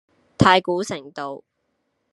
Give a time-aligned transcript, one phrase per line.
[0.35, 1.43] 太古城道